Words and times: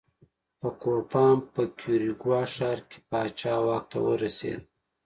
په 0.59 0.69
کوپان 0.81 1.35
په 1.53 1.61
کیوریګوا 1.77 2.41
ښار 2.53 2.79
کې 2.89 2.99
پاچا 3.09 3.55
واک 3.65 3.83
ته 3.91 3.97
ورسېد. 4.07 4.61